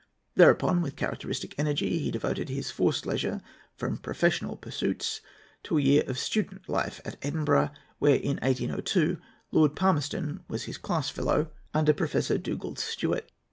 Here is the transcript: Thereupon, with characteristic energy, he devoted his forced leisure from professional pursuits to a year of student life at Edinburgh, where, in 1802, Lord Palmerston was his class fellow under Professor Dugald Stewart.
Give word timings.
Thereupon, 0.33 0.81
with 0.81 0.95
characteristic 0.95 1.53
energy, 1.59 1.99
he 1.99 2.09
devoted 2.09 2.49
his 2.49 2.71
forced 2.71 3.05
leisure 3.05 3.39
from 3.77 3.97
professional 3.99 4.57
pursuits 4.57 5.21
to 5.65 5.77
a 5.77 5.81
year 5.83 6.03
of 6.07 6.17
student 6.17 6.67
life 6.67 6.99
at 7.05 7.17
Edinburgh, 7.21 7.69
where, 7.99 8.15
in 8.15 8.37
1802, 8.37 9.19
Lord 9.51 9.75
Palmerston 9.75 10.43
was 10.47 10.63
his 10.63 10.79
class 10.79 11.11
fellow 11.11 11.51
under 11.71 11.93
Professor 11.93 12.39
Dugald 12.39 12.79
Stewart. 12.79 13.29